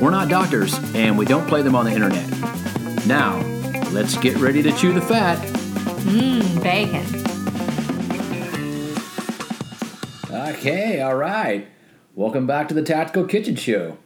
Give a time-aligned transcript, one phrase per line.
[0.00, 2.28] We're not doctors, and we don't play them on the internet.
[3.06, 3.40] Now,
[3.92, 5.38] let's get ready to chew the fat.
[6.04, 7.04] Mmm, bacon.
[10.30, 11.68] Okay, all right.
[12.14, 13.98] Welcome back to the Tactical Kitchen Show.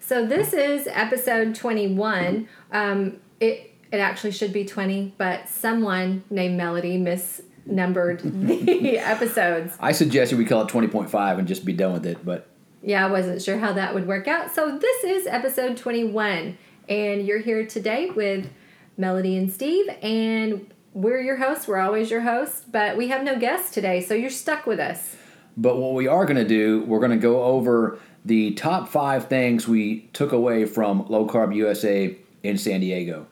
[0.00, 2.48] So this is episode 21.
[2.72, 8.22] Um, it it actually should be 20, but someone named Melody misnumbered
[8.82, 9.76] the episodes.
[9.80, 12.49] I suggested we call it 20.5 and just be done with it, but
[12.82, 14.54] Yeah, I wasn't sure how that would work out.
[14.54, 16.56] So this is episode 21,
[16.88, 18.48] and you're here today with
[18.96, 21.68] Melody and Steve, and we're your hosts.
[21.68, 25.14] We're always your hosts, but we have no guests today, so you're stuck with us.
[25.58, 29.28] But what we are going to do, we're going to go over the top five
[29.28, 33.26] things we took away from Low Carb USA in San Diego.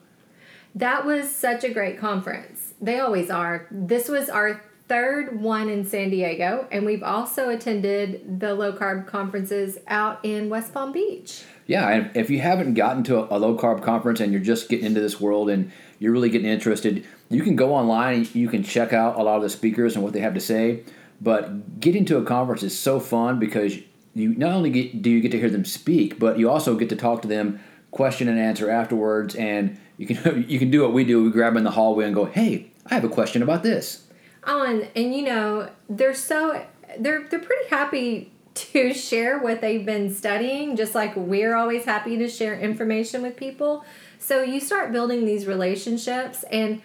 [0.74, 2.74] That was such a great conference.
[2.82, 3.66] They always are.
[3.70, 9.06] This was our third one in San Diego, and we've also attended the low carb
[9.06, 11.44] conferences out in West Palm Beach.
[11.66, 14.68] Yeah, and if you haven't gotten to a, a low carb conference and you're just
[14.70, 18.26] getting into this world and you're really getting interested, you can go online.
[18.32, 20.84] You can check out a lot of the speakers and what they have to say.
[21.20, 23.76] But getting to a conference is so fun because
[24.14, 26.88] you not only get, do you get to hear them speak, but you also get
[26.88, 30.94] to talk to them, question and answer afterwards, and you can you can do what
[30.94, 31.22] we do.
[31.22, 34.07] We grab them in the hallway and go, "Hey, I have a question about this."
[34.48, 36.64] And, and you know, they're so
[36.98, 42.16] they're they're pretty happy to share what they've been studying, just like we're always happy
[42.18, 43.84] to share information with people.
[44.18, 46.82] So you start building these relationships, and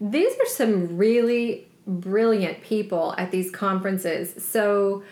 [0.00, 4.42] these are some really brilliant people at these conferences.
[4.44, 5.02] So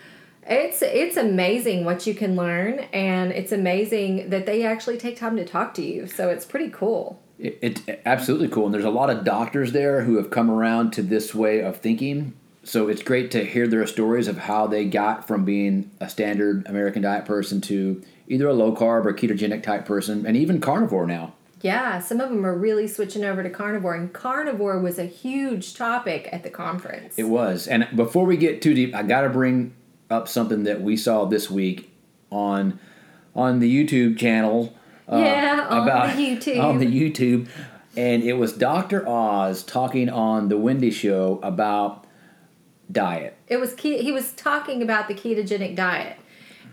[0.47, 5.37] it's it's amazing what you can learn, and it's amazing that they actually take time
[5.37, 6.07] to talk to you.
[6.07, 7.22] So it's pretty cool.
[7.39, 10.91] It, it's absolutely cool, and there's a lot of doctors there who have come around
[10.93, 12.33] to this way of thinking.
[12.63, 16.65] So it's great to hear their stories of how they got from being a standard
[16.67, 21.05] American diet person to either a low carb or ketogenic type person, and even carnivore
[21.05, 21.33] now.
[21.61, 25.75] Yeah, some of them are really switching over to carnivore, and carnivore was a huge
[25.75, 27.17] topic at the conference.
[27.17, 27.67] It was.
[27.67, 29.73] And before we get too deep, I got to bring
[30.09, 31.89] up something that we saw this week
[32.29, 32.79] on
[33.35, 34.75] on the YouTube channel.
[35.13, 36.63] Uh, yeah, on about, the YouTube.
[36.63, 37.47] On the YouTube,
[37.95, 39.07] and it was Dr.
[39.07, 42.05] Oz talking on the Wendy Show about
[42.91, 43.35] diet.
[43.47, 46.17] It was he was talking about the ketogenic diet,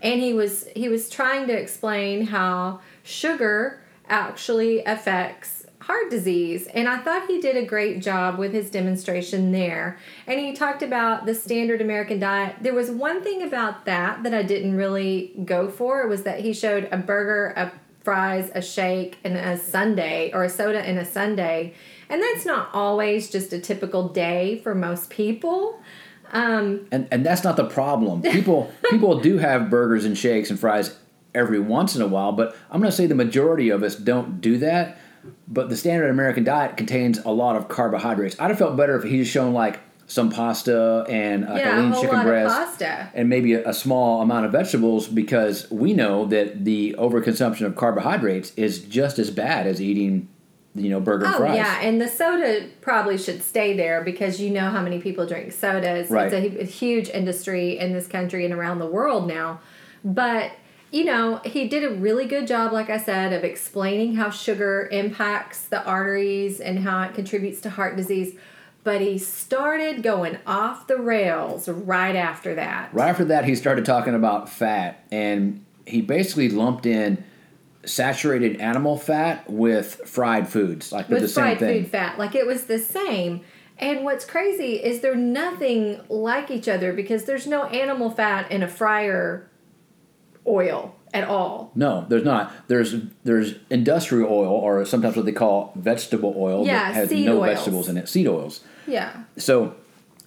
[0.01, 6.67] and he was he was trying to explain how sugar actually affects heart disease.
[6.67, 9.97] And I thought he did a great job with his demonstration there.
[10.27, 12.57] And he talked about the standard American diet.
[12.61, 16.01] There was one thing about that that I didn't really go for.
[16.01, 17.71] It was that he showed a burger, a
[18.03, 21.73] fries, a shake, and a sundae, or a soda and a sundae.
[22.09, 25.81] And that's not always just a typical day for most people.
[26.33, 28.21] Um, and and that's not the problem.
[28.31, 30.97] People people do have burgers and shakes and fries
[31.33, 34.41] every once in a while, but I'm going to say the majority of us don't
[34.41, 34.97] do that.
[35.47, 38.35] But the standard American diet contains a lot of carbohydrates.
[38.39, 39.79] I'd have felt better if he just shown like
[40.11, 43.09] some pasta and like yeah, a lean chicken breast pasta.
[43.13, 47.77] and maybe a, a, small amount of vegetables because we know that the overconsumption of
[47.77, 50.27] carbohydrates is just as bad as eating
[50.75, 51.55] you know burger oh, fries.
[51.55, 55.53] yeah, and the soda probably should stay there because you know how many people drink
[55.53, 56.09] sodas.
[56.09, 56.31] Right.
[56.31, 59.61] It's a, a huge industry in this country and around the world now.
[60.03, 60.51] But
[60.91, 64.89] you know, he did a really good job, like I said, of explaining how sugar
[64.91, 68.35] impacts the arteries and how it contributes to heart disease.
[68.83, 72.93] But he started going off the rails right after that.
[72.93, 77.23] Right after that, he started talking about fat, and he basically lumped in
[77.85, 81.83] saturated animal fat with fried foods, like with the same fried thing.
[81.83, 83.41] food fat, like it was the same.
[83.77, 88.61] And what's crazy is they're nothing like each other because there's no animal fat in
[88.61, 89.49] a fryer
[90.45, 91.71] oil at all.
[91.75, 92.51] No, there's not.
[92.67, 97.41] There's there's industrial oil, or sometimes what they call vegetable oil, Yeah, that has no
[97.41, 97.55] oils.
[97.57, 98.07] vegetables in it.
[98.09, 98.61] Seed oils.
[98.87, 99.23] Yeah.
[99.37, 99.75] So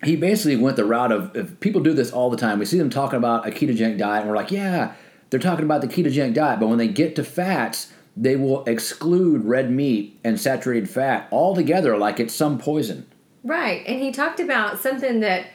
[0.02, 2.58] he basically went the route of if people do this all the time.
[2.58, 4.92] We see them talking about a ketogenic diet, and we're like, yeah,
[5.30, 6.60] they're talking about the ketogenic diet.
[6.60, 11.96] But when they get to fats, they will exclude red meat and saturated fat altogether,
[11.96, 13.06] like it's some poison.
[13.42, 13.82] Right.
[13.86, 15.46] And he talked about something that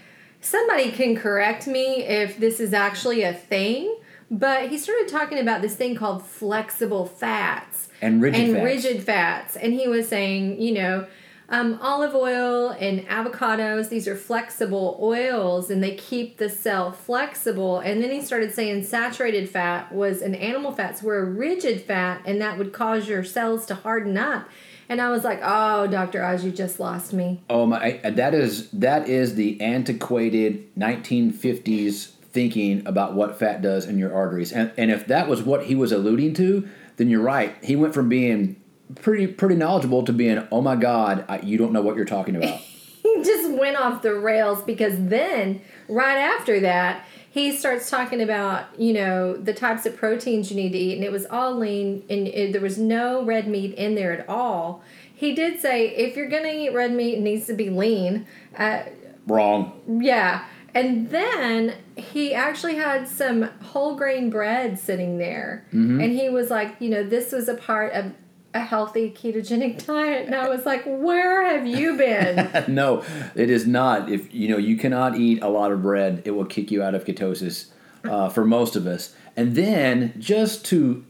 [0.42, 3.96] somebody can correct me if this is actually a thing,
[4.32, 7.90] but he started talking about this thing called flexible fats.
[8.02, 8.66] And rigid and fats.
[8.66, 9.56] rigid fats.
[9.56, 11.08] And he was saying, you know,
[11.52, 17.80] um, olive oil and avocados, these are flexible oils and they keep the cell flexible.
[17.80, 22.22] And then he started saying saturated fat was an animal fats were a rigid fat
[22.26, 24.48] and that would cause your cells to harden up.
[24.90, 26.24] And I was like, oh, Dr.
[26.24, 27.42] Oz, you just lost me.
[27.48, 28.00] Oh my!
[28.04, 34.52] That is that is the antiquated 1950s thinking about what fat does in your arteries,
[34.52, 36.68] and and if that was what he was alluding to,
[36.98, 37.56] then you're right.
[37.64, 38.62] He went from being
[38.96, 42.36] pretty pretty knowledgeable to being, oh my God, I, you don't know what you're talking
[42.36, 42.60] about.
[43.04, 48.80] he just went off the rails because then right after that he starts talking about
[48.80, 52.04] you know the types of proteins you need to eat and it was all lean
[52.10, 54.84] and it, there was no red meat in there at all
[55.14, 58.26] he did say if you're gonna eat red meat it needs to be lean
[58.58, 58.84] uh,
[59.28, 59.80] Wrong.
[60.02, 65.66] yeah and then he actually had some whole grain bread sitting there
[66.02, 68.14] and he was like you know this was a part of
[68.54, 73.04] a healthy ketogenic diet and i was like where have you been no,
[73.36, 74.10] it is not.
[74.10, 76.96] If you know you cannot eat a lot of bread, it will kick you out
[76.96, 77.70] of ketosis
[78.04, 79.16] uh, for most of us.
[79.36, 81.04] And then just to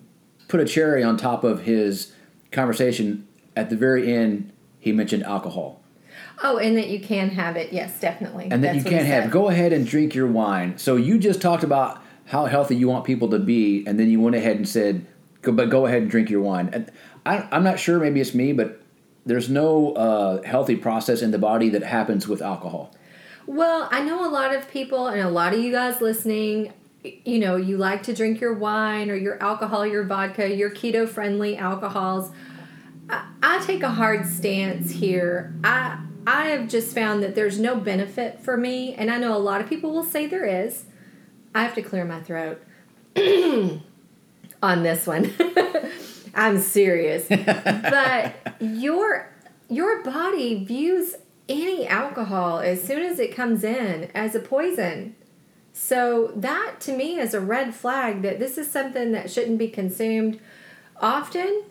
[0.47, 2.13] put a cherry on top of his
[2.51, 5.81] conversation at the very end, he mentioned alcohol.
[6.41, 7.73] Oh, and that you can have it.
[7.73, 8.45] Yes, definitely.
[8.51, 9.23] and that That's you can't have.
[9.25, 9.31] said.
[9.31, 10.77] Go ahead and drink your wine.
[10.77, 14.19] So you just talked about how healthy you want people to be, and then you
[14.21, 15.05] went ahead and said,
[15.41, 16.91] "Go, but go ahead and drink your wine." And
[17.25, 17.99] I, I'm not sure.
[17.99, 18.81] Maybe it's me, but
[19.25, 22.95] there's no uh, healthy process in the body that happens with alcohol.
[23.45, 26.71] Well, I know a lot of people, and a lot of you guys listening,
[27.03, 31.07] you know, you like to drink your wine or your alcohol, your vodka, your keto
[31.09, 32.31] friendly alcohols.
[33.09, 35.53] I, I take a hard stance here.
[35.63, 39.39] I I have just found that there's no benefit for me, and I know a
[39.39, 40.85] lot of people will say there is.
[41.55, 42.61] I have to clear my throat
[44.61, 45.33] on this one.
[46.35, 47.27] I'm serious.
[47.29, 49.31] but your
[49.69, 51.15] your body views
[51.47, 55.15] any alcohol as soon as it comes in as a poison.
[55.73, 59.69] So that to me is a red flag that this is something that shouldn't be
[59.69, 60.39] consumed
[61.01, 61.63] often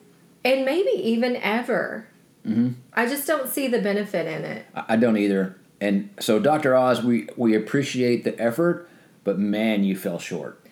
[0.45, 2.09] and maybe even ever.
[2.49, 2.69] Mm-hmm.
[2.95, 4.67] I just don't see the benefit in it.
[4.75, 5.57] I don't either.
[5.81, 6.75] And so, Dr.
[6.75, 8.89] Oz, we we appreciate the effort,
[9.25, 10.65] but man, you fell short.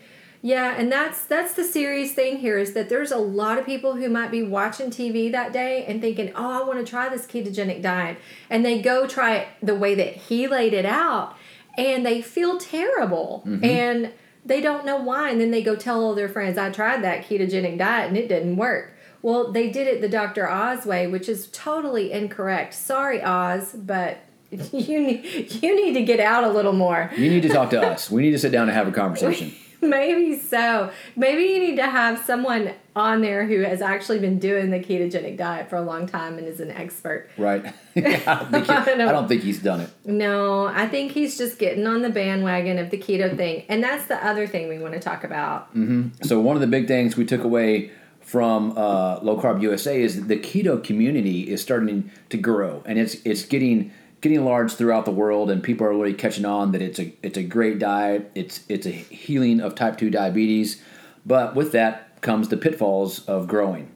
[0.43, 3.97] Yeah, and that's that's the serious thing here is that there's a lot of people
[3.97, 7.27] who might be watching TV that day and thinking, "Oh, I want to try this
[7.27, 8.19] ketogenic diet."
[8.51, 11.37] And they go try it the way that he laid it out
[11.77, 13.43] and they feel terrible.
[13.63, 14.13] And
[14.45, 17.29] they don't know why and then they go tell all their friends, "I tried that
[17.29, 20.49] ketogenic diet and it didn't work." Well, they did it the Dr.
[20.49, 22.75] Oz way, which is totally incorrect.
[22.75, 24.19] Sorry, Oz, but
[24.51, 27.11] you need you need to get out a little more.
[27.17, 28.11] You need to talk to us.
[28.11, 29.53] We need to sit down and have a conversation.
[29.83, 30.91] Maybe so.
[31.17, 35.37] Maybe you need to have someone on there who has actually been doing the ketogenic
[35.37, 37.29] diet for a long time and is an expert.
[37.37, 37.75] Right?
[37.97, 39.91] I, don't he- I don't think he's done it.
[40.05, 43.65] No, I think he's just getting on the bandwagon of the keto thing.
[43.69, 45.69] And that's the other thing we want to talk about.
[45.75, 46.25] Mm-hmm.
[46.25, 47.91] So one of the big things we took away
[48.27, 52.99] from uh, Low Carb USA is that the keto community is starting to grow, and
[52.99, 56.83] it's it's getting getting large throughout the world, and people are really catching on that
[56.83, 58.29] it's a it's a great diet.
[58.35, 60.83] It's it's a healing of type two diabetes,
[61.25, 63.93] but with that comes the pitfalls of growing.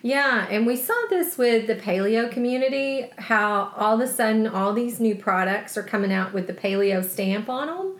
[0.00, 4.72] Yeah, and we saw this with the paleo community how all of a sudden all
[4.72, 7.96] these new products are coming out with the paleo stamp on them.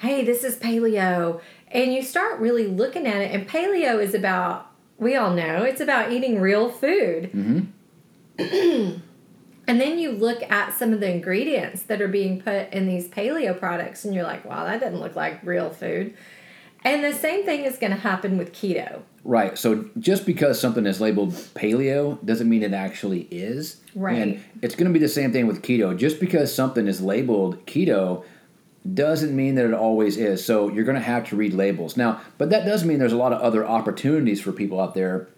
[0.00, 1.40] Hey, this is paleo.
[1.68, 4.67] And you start really looking at it, and paleo is about,
[4.98, 7.30] we all know, it's about eating real food.
[7.32, 9.00] Mm-hmm.
[9.66, 13.08] and then you look at some of the ingredients that are being put in these
[13.08, 16.14] paleo products, and you're like, wow, that doesn't look like real food.
[16.84, 19.02] And the same thing is going to happen with keto.
[19.24, 19.58] Right.
[19.58, 23.80] So just because something is labeled paleo doesn't mean it actually is.
[23.94, 24.16] Right.
[24.16, 25.96] And it's going to be the same thing with keto.
[25.96, 28.24] Just because something is labeled keto
[28.94, 30.44] doesn't mean that it always is.
[30.44, 31.96] So you're going to have to read labels.
[31.96, 35.28] Now, but that does mean there's a lot of other opportunities for people out there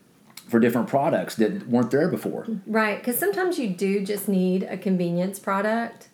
[0.48, 2.46] for different products that weren't there before.
[2.66, 6.08] Right, because sometimes you do just need a convenience product.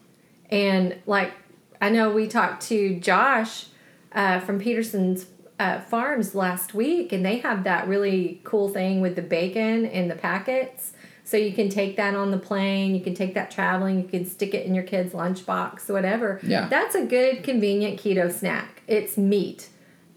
[0.50, 1.33] And like,
[1.80, 3.66] I know we talked to Josh
[4.12, 5.26] uh, from Peterson's
[5.59, 10.09] uh, Farms last week, and they have that really cool thing with the bacon in
[10.09, 10.92] the packets.
[11.26, 14.25] So you can take that on the plane, you can take that traveling, you can
[14.25, 16.38] stick it in your kid's lunchbox, whatever.
[16.45, 16.68] Yeah.
[16.68, 18.80] That's a good, convenient keto snack.
[18.87, 19.68] It's meat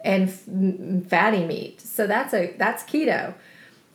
[0.05, 1.81] and f- fatty meat.
[1.81, 3.33] So that's a that's keto.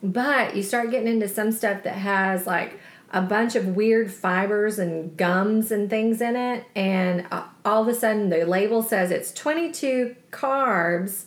[0.03, 2.81] But you start getting into some stuff that has like
[3.11, 7.87] a bunch of weird fibers and gums and things in it, and uh, all of
[7.87, 11.23] a sudden the label says it's 22 carbs,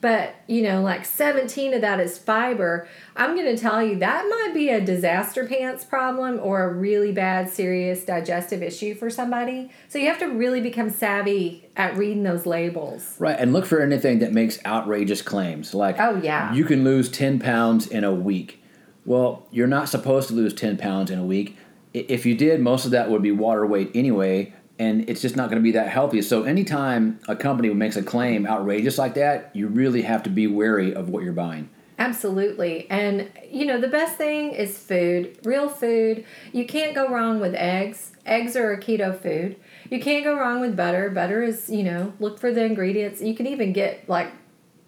[0.00, 2.88] but you know, like 17 of that is fiber.
[3.16, 7.12] I'm going to tell you that might be a disaster pants problem or a really
[7.12, 9.70] bad, serious digestive issue for somebody.
[9.88, 13.16] So you have to really become savvy at reading those labels.
[13.18, 15.74] Right, and look for anything that makes outrageous claims.
[15.74, 16.52] Like, Oh, yeah.
[16.54, 18.62] you can lose 10 pounds in a week.
[19.04, 21.56] Well, you're not supposed to lose 10 pounds in a week.
[21.94, 25.50] If you did, most of that would be water weight anyway, and it's just not
[25.50, 26.22] going to be that healthy.
[26.22, 30.46] So, anytime a company makes a claim outrageous like that, you really have to be
[30.46, 31.68] wary of what you're buying.
[31.98, 32.88] Absolutely.
[32.90, 36.24] And, you know, the best thing is food, real food.
[36.52, 38.12] You can't go wrong with eggs.
[38.24, 39.56] Eggs are a keto food.
[39.90, 41.10] You can't go wrong with butter.
[41.10, 43.20] Butter is, you know, look for the ingredients.
[43.20, 44.30] You can even get like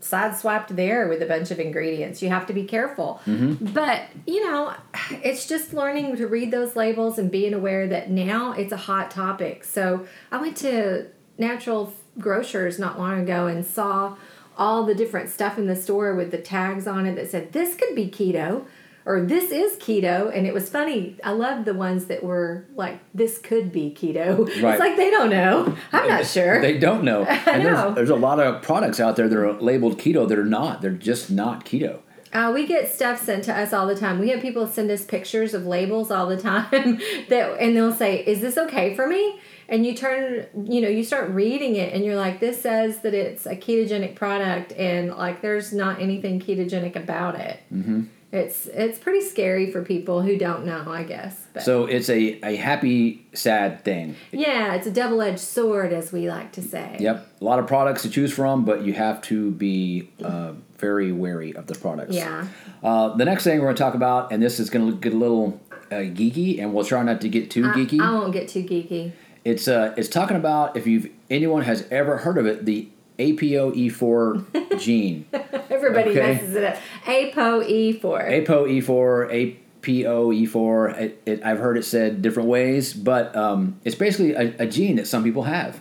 [0.00, 2.22] sideswiped there with a bunch of ingredients.
[2.22, 3.20] You have to be careful.
[3.26, 3.66] Mm-hmm.
[3.66, 4.74] But, you know,
[5.10, 9.10] it's just learning to read those labels and being aware that now it's a hot
[9.10, 9.64] topic.
[9.64, 14.16] So I went to natural grocers not long ago and saw
[14.56, 17.74] all the different stuff in the store with the tags on it that said this
[17.76, 18.64] could be keto
[19.10, 22.98] or this is keto and it was funny i love the ones that were like
[23.14, 24.72] this could be keto Right.
[24.74, 27.24] it's like they don't know i'm not sure They don't know.
[27.46, 27.82] And know.
[27.82, 30.82] There's, there's a lot of products out there that are labeled keto that are not.
[30.82, 32.00] They're just not keto.
[32.32, 34.20] Uh, we get stuff sent to us all the time.
[34.20, 38.24] We have people send us pictures of labels all the time that, and they'll say,
[38.24, 42.04] "Is this okay for me?" And you turn, you know, you start reading it, and
[42.04, 46.94] you're like, "This says that it's a ketogenic product, and like, there's not anything ketogenic
[46.94, 48.02] about it." Mm-hmm.
[48.32, 51.46] It's it's pretty scary for people who don't know, I guess.
[51.52, 54.14] But So it's a, a happy, sad thing.
[54.30, 56.96] yeah, it's a double edged sword, as we like to say.
[57.00, 61.10] Yep, a lot of products to choose from, but you have to be uh, very
[61.10, 62.14] wary of the products.
[62.14, 62.46] Yeah.
[62.84, 65.12] Uh, the next thing we're going to talk about, and this is going to get
[65.12, 65.60] a little
[65.90, 68.00] uh, geeky, and we'll try not to get too I, geeky.
[68.00, 69.10] I won't get too geeky.
[69.44, 72.88] It's uh, it's talking about if you've anyone has ever heard of it, the
[73.20, 75.26] APOE4 gene.
[75.70, 76.20] Everybody Okay.
[76.20, 76.76] messes it up.
[77.04, 78.46] ApoE4.
[78.46, 80.98] APOE4, APOE4.
[81.00, 84.96] It, it, I've heard it said different ways, but um, it's basically a, a gene
[84.96, 85.80] that some people have.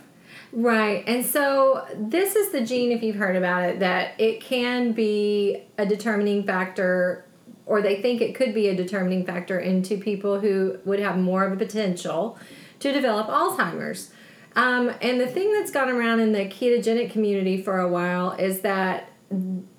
[0.52, 1.04] Right.
[1.06, 5.62] And so this is the gene, if you've heard about it, that it can be
[5.78, 7.24] a determining factor,
[7.66, 11.44] or they think it could be a determining factor into people who would have more
[11.44, 12.36] of a potential
[12.80, 14.10] to develop Alzheimer's.
[14.56, 18.60] Um, and the thing that's gone around in the ketogenic community for a while is
[18.60, 19.10] that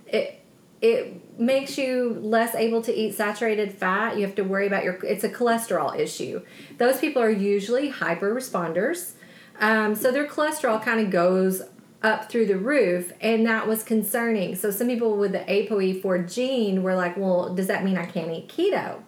[0.08, 0.38] it
[0.82, 4.18] it makes you less able to eat saturated fat.
[4.18, 4.94] You have to worry about your.
[5.04, 6.42] It's a cholesterol issue.
[6.78, 9.14] Those people are usually hyper responders,
[9.60, 11.62] um, so their cholesterol kind of goes
[12.02, 14.56] up through the roof, and that was concerning.
[14.56, 18.32] So some people with the ApoE4 gene were like, "Well, does that mean I can't
[18.32, 19.04] eat keto?"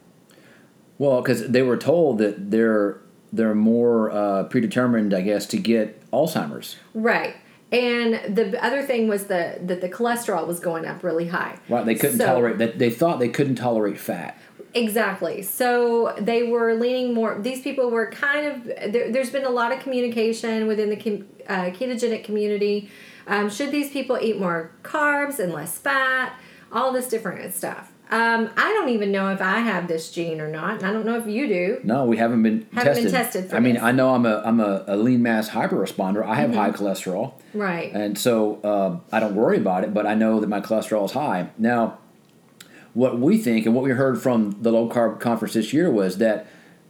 [0.99, 3.02] Well, because they were told that they're
[3.33, 6.77] they're more uh, predetermined, I guess, to get Alzheimer's.
[6.93, 7.35] Right.
[7.71, 11.57] And the other thing was the that the cholesterol was going up really high.
[11.67, 11.85] Right?
[11.85, 12.77] They couldn't So- tolerate that.
[12.77, 14.39] They thought they couldn't tolerate fat.
[14.75, 15.41] Exactly.
[15.41, 17.39] So they were leaning more.
[17.39, 18.65] These people were kind of.
[18.93, 22.89] There, there's been a lot of communication within the uh, ketogenic community.
[23.25, 26.37] Um, should these people eat more carbs and less fat?
[26.71, 27.92] All this different stuff.
[28.11, 31.05] Um, I don't even know if I have this gene or not, and I don't
[31.05, 31.79] know if you do.
[31.83, 33.11] No, we haven't been Haven't been tested.
[33.11, 33.79] tested for I mean, this.
[33.79, 33.87] Mm-hmm.
[33.87, 36.23] I know I'm a I'm a, a lean mass hyper responder.
[36.23, 37.91] I have high cholesterol, Right.
[37.93, 39.93] and so uh, I don't worry about it.
[39.93, 41.97] But I know that my cholesterol is high now.
[42.93, 46.19] What we think and what we heard from the low carb conference this year was
[46.19, 46.45] that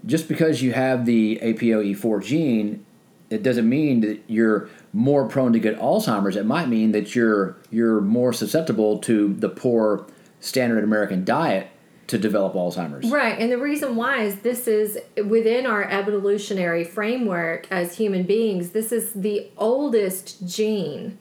[0.06, 2.86] just because you have the APOE4 gene,
[3.30, 6.36] it doesn't mean that you're more prone to get Alzheimer's.
[6.36, 10.06] It might mean that you're you're more susceptible to the poor
[10.44, 11.70] standard American diet
[12.08, 13.10] to develop Alzheimer's.
[13.10, 18.72] Right, and the reason why is this is within our evolutionary framework as human beings,
[18.72, 21.18] this is the oldest gene.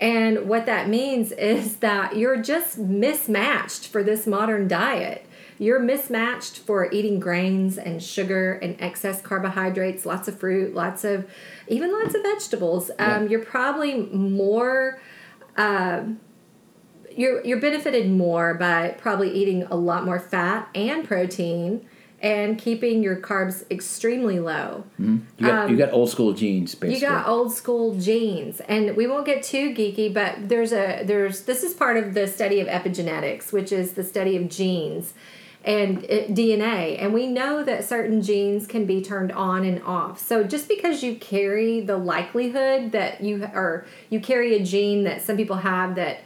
[0.00, 5.24] And what that means is that you're just mismatched for this modern diet.
[5.56, 11.30] You're mismatched for eating grains and sugar and excess carbohydrates, lots of fruit, lots of,
[11.68, 12.90] even lots of vegetables.
[12.98, 15.00] Um, you're probably more
[17.16, 21.86] you're you're benefited more by probably eating a lot more fat and protein
[22.20, 24.84] and keeping your carbs extremely low.
[25.38, 27.06] You got, you got old school genes, basically.
[27.06, 31.02] Um, You got old school genes, and we won't get too geeky, but there's a
[31.04, 35.12] there's this is part of the study of epigenetics, which is the study of genes
[35.64, 40.18] and DNA, and we know that certain genes can be turned on and off.
[40.18, 45.22] So just because you carry the likelihood that you or you carry a gene that
[45.22, 46.20] some people have that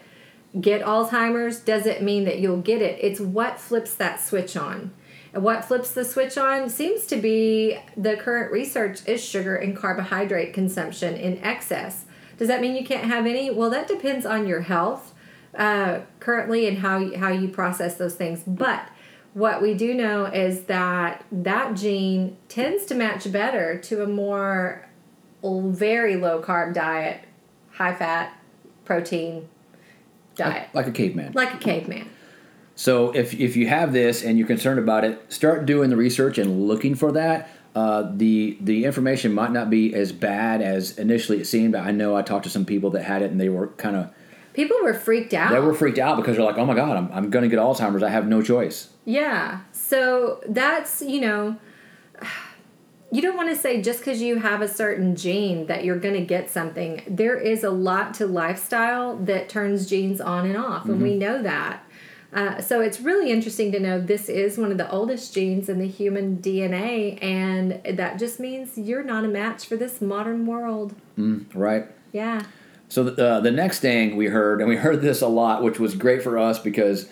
[0.61, 2.99] get Alzheimer's doesn't mean that you'll get it.
[3.03, 4.93] It's what flips that switch on.
[5.35, 9.77] And what flips the switch on seems to be the current research is sugar and
[9.77, 12.07] carbohydrate consumption in excess.
[12.39, 13.51] Does that mean you can't have any?
[13.51, 15.15] Well, that depends on your health.
[15.57, 18.43] uh, currently and how how you process those things.
[18.47, 18.89] But
[19.35, 24.89] what we do know is that that gene tends to match better to a more
[25.43, 27.21] very low carb diet,
[27.73, 28.37] high fat,
[28.85, 29.49] protein
[30.39, 31.33] diet, like, like a caveman.
[31.35, 32.09] like a caveman.
[32.75, 36.39] So if if you have this and you're concerned about it, start doing the research
[36.39, 37.51] and looking for that.
[37.75, 41.75] Uh, the the information might not be as bad as initially it seemed.
[41.77, 44.11] I know I talked to some people that had it and they were kind of
[44.55, 45.53] People were freaked out.
[45.53, 47.59] they were freaked out because they're like, oh my god, I'm I'm going to get
[47.61, 48.03] Alzheimer's.
[48.03, 48.89] I have no choice.
[49.05, 49.61] Yeah.
[49.73, 51.57] So that's, you know,
[53.11, 56.15] you don't want to say just because you have a certain gene that you're going
[56.15, 57.03] to get something.
[57.09, 61.43] There is a lot to lifestyle that turns genes on and off, and we know
[61.43, 61.85] that.
[62.31, 65.79] Uh, so it's really interesting to know this is one of the oldest genes in
[65.79, 70.95] the human DNA, and that just means you're not a match for this modern world.
[71.55, 71.87] Right.
[72.13, 72.43] Yeah.
[72.91, 75.79] So the, uh, the next thing we heard, and we heard this a lot, which
[75.79, 77.09] was great for us because,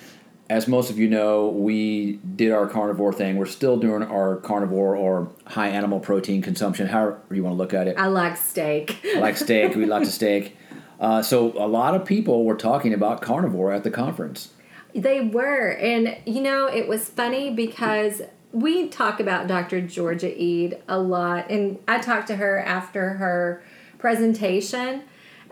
[0.48, 3.36] as most of you know, we did our carnivore thing.
[3.36, 7.74] We're still doing our carnivore or high animal protein consumption, however you want to look
[7.74, 7.96] at it.
[7.98, 8.98] I like steak.
[9.04, 9.74] I like steak.
[9.74, 10.56] We like to steak.
[10.98, 14.54] Uh, so a lot of people were talking about carnivore at the conference.
[14.94, 15.72] They were.
[15.72, 18.22] And, you know, it was funny because
[18.52, 19.82] we talk about Dr.
[19.82, 21.50] Georgia Ede a lot.
[21.50, 23.62] And I talked to her after her
[23.98, 25.02] presentation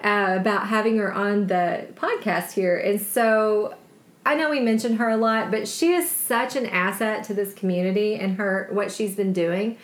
[0.02, 2.78] uh, about having her on the podcast here.
[2.78, 3.74] And so
[4.26, 7.52] I know we mentioned her a lot, but she is such an asset to this
[7.52, 9.76] community and her what she's been doing.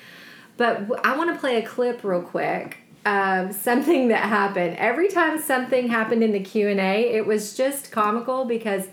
[0.56, 4.76] But I want to play a clip real quick of something that happened.
[4.76, 8.88] Every time something happened in the Q and A, it was just comical because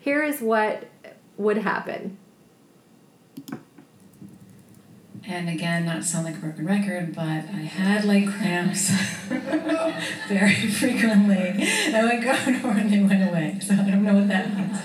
[0.00, 0.84] here is what
[1.36, 2.18] would happen.
[5.26, 8.90] And again, not to sound like a broken record, but I had leg cramps
[10.28, 11.66] very frequently.
[11.94, 13.58] I went carnivore and they went away.
[13.60, 14.78] So I don't know what that means.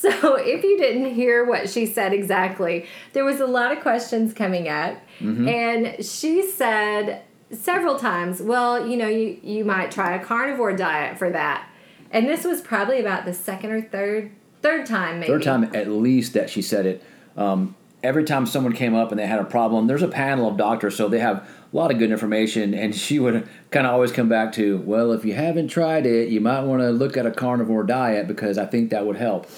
[0.00, 4.32] So, if you didn't hear what she said exactly, there was a lot of questions
[4.32, 5.48] coming up, mm-hmm.
[5.48, 11.18] and she said several times, "Well, you know, you you might try a carnivore diet
[11.18, 11.68] for that."
[12.12, 14.30] And this was probably about the second or third
[14.68, 15.32] third time, maybe.
[15.32, 17.02] Third time at least that she said it.
[17.36, 20.56] Um, every time someone came up and they had a problem, there's a panel of
[20.56, 22.74] doctors, so they have a lot of good information.
[22.74, 26.28] And she would kind of always come back to, well, if you haven't tried it,
[26.28, 29.48] you might want to look at a carnivore diet because I think that would help.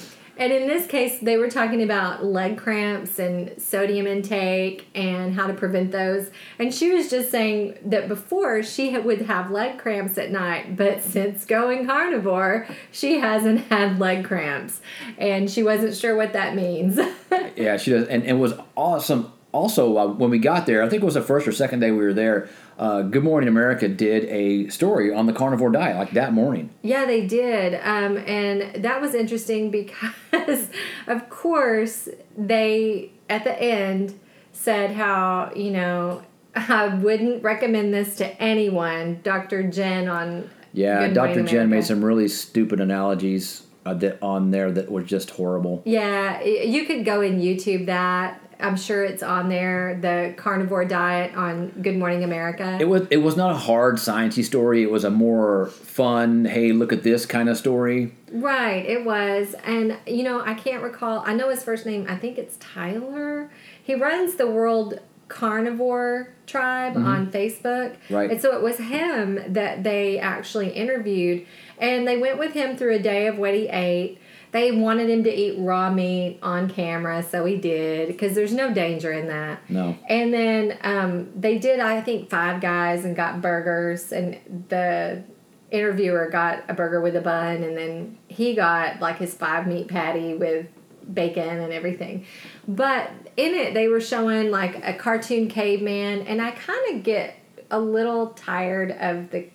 [0.40, 5.46] And in this case, they were talking about leg cramps and sodium intake and how
[5.46, 6.30] to prevent those.
[6.58, 11.02] And she was just saying that before she would have leg cramps at night, but
[11.02, 14.80] since going carnivore, she hasn't had leg cramps.
[15.18, 16.98] And she wasn't sure what that means.
[17.56, 19.32] Yeah, she does, and, it was awesome.
[19.52, 21.90] Also, uh, when we got there, I think it was the first or second day
[21.90, 22.48] we were there.
[22.78, 26.70] Uh, Good Morning America did a story on the carnivore diet, like that morning.
[26.82, 27.74] Yeah, they did.
[27.82, 30.70] Um, and that was interesting because,
[31.06, 32.08] of course,
[32.38, 34.18] they, at the end,
[34.52, 36.22] said how, you know,
[36.54, 39.20] I wouldn't recommend this to anyone.
[39.22, 39.64] Dr.
[39.64, 40.48] Jen on.
[40.72, 41.42] Yeah, Good Dr.
[41.42, 45.82] Jen made some really stupid analogies uh, that on there that were just horrible.
[45.84, 48.40] Yeah, you could go and YouTube that.
[48.62, 49.98] I'm sure it's on there.
[50.00, 52.78] The carnivore diet on Good Morning America.
[52.80, 54.82] It was it was not a hard sciencey story.
[54.82, 58.14] It was a more fun, hey, look at this kind of story.
[58.32, 59.54] Right, it was.
[59.64, 61.22] And, you know, I can't recall.
[61.26, 62.06] I know his first name.
[62.08, 63.50] I think it's Tyler.
[63.82, 67.06] He runs the World Carnivore Tribe mm-hmm.
[67.06, 67.96] on Facebook.
[68.08, 68.30] Right.
[68.30, 71.46] And so it was him that they actually interviewed.
[71.78, 74.18] And they went with him through a day of what he ate.
[74.52, 78.74] They wanted him to eat raw meat on camera, so he did, because there's no
[78.74, 79.60] danger in that.
[79.70, 79.96] No.
[80.08, 85.22] And then um, they did, I think, five guys and got burgers, and the
[85.70, 89.86] interviewer got a burger with a bun, and then he got like his five meat
[89.86, 90.66] patty with
[91.14, 92.26] bacon and everything.
[92.66, 97.36] But in it, they were showing like a cartoon caveman, and I kind of get
[97.70, 99.46] a little tired of the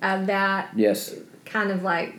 [0.00, 1.14] of that Yes.
[1.44, 2.14] kind of like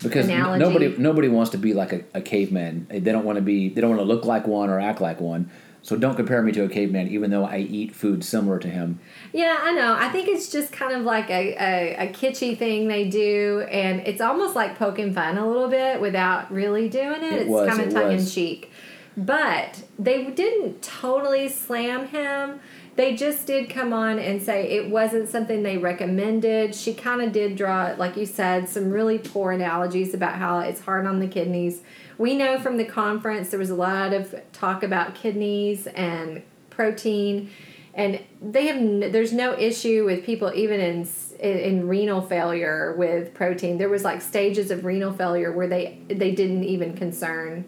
[0.00, 2.86] Because n- nobody nobody wants to be like a, a caveman.
[2.88, 5.20] They don't want to be they don't want to look like one or act like
[5.20, 5.50] one.
[5.82, 8.98] So don't compare me to a caveman, even though I eat food similar to him.
[9.32, 9.94] Yeah, I know.
[9.98, 14.00] I think it's just kind of like a, a, a kitschy thing they do, and
[14.00, 17.32] it's almost like poking fun a little bit without really doing it.
[17.32, 18.70] It it's was, kind of it tongue in cheek,
[19.16, 22.60] But they didn't totally slam him.
[22.98, 26.74] They just did come on and say it wasn't something they recommended.
[26.74, 30.80] She kind of did draw, like you said, some really poor analogies about how it's
[30.80, 31.82] hard on the kidneys.
[32.18, 37.52] We know from the conference there was a lot of talk about kidneys and protein
[37.94, 41.08] and they have there's no issue with people even in,
[41.38, 43.78] in renal failure with protein.
[43.78, 47.64] There was like stages of renal failure where they they didn't even concern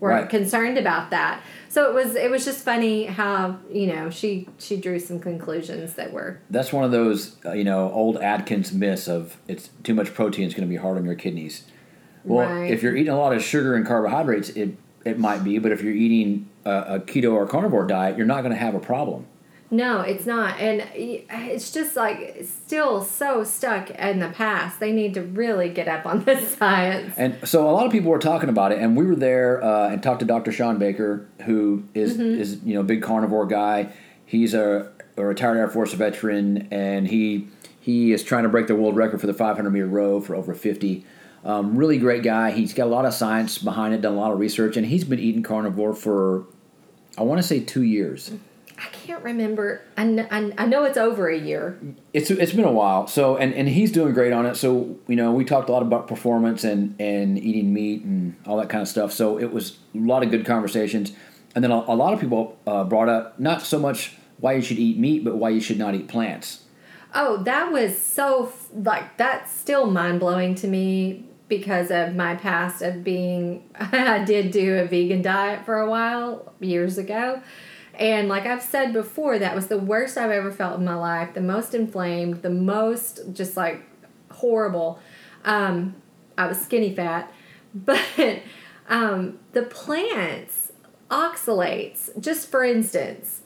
[0.00, 0.30] weren't Right.
[0.30, 1.42] concerned about that.
[1.68, 5.94] So it was it was just funny how you know she she drew some conclusions
[5.94, 9.94] that were That's one of those uh, you know old Atkins myths of it's too
[9.94, 11.64] much protein is going to be hard on your kidneys.
[12.24, 12.70] Well, Right.
[12.70, 15.82] if you're eating a lot of sugar and carbohydrates, it it might be, but if
[15.82, 19.24] you're eating a, a keto or carnivore diet, you're not going to have a problem.
[19.72, 20.58] No, it's not.
[20.58, 24.80] And it's just like still so stuck in the past.
[24.80, 27.14] They need to really get up on this science.
[27.16, 29.90] And so a lot of people were talking about it, and we were there uh,
[29.90, 30.50] and talked to Dr.
[30.50, 32.40] Shawn Baker, who is Mm-hmm.
[32.40, 33.92] is you know a big carnivore guy.
[34.26, 37.46] He's a, a retired Air Force veteran, and he
[37.78, 40.52] he is trying to break the world record for the 500 meter row for over
[40.54, 41.04] 50.
[41.44, 42.50] Um, really great guy.
[42.50, 45.04] He's got a lot of science behind it, done a lot of research, and he's
[45.04, 46.44] been eating carnivore for
[47.16, 48.32] I want to say two years.
[48.80, 49.82] I can't remember.
[49.96, 51.78] I know, I I know it's over a year.
[52.14, 53.06] It's it's been a while.
[53.06, 54.56] So and, and he's doing great on it.
[54.56, 58.56] So you know we talked a lot about performance and and eating meat and all
[58.56, 59.12] that kind of stuff.
[59.12, 61.12] So it was a lot of good conversations.
[61.54, 64.62] And then a, a lot of people uh, brought up not so much why you
[64.62, 66.64] should eat meat, but why you should not eat plants.
[67.14, 72.80] Oh, that was so like that's still mind blowing to me because of my past
[72.80, 77.42] of being I did do a vegan diet for a while years ago.
[78.00, 81.34] And like I've said before, that was the worst I've ever felt in my life,
[81.34, 83.82] the most inflamed, the most just like
[84.32, 84.98] horrible.
[85.44, 85.96] Um,
[86.38, 87.30] I was skinny fat,
[87.74, 88.40] but
[88.88, 90.72] um, the plants,
[91.10, 93.42] oxalates, just for instance,